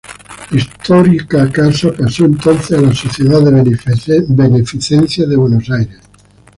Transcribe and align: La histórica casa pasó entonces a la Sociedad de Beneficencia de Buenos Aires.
La 0.49 0.57
histórica 0.57 1.47
casa 1.51 1.91
pasó 1.91 2.25
entonces 2.25 2.75
a 2.75 2.81
la 2.81 2.91
Sociedad 2.91 3.39
de 3.43 4.31
Beneficencia 4.31 5.27
de 5.27 5.35
Buenos 5.35 5.69
Aires. 5.69 5.99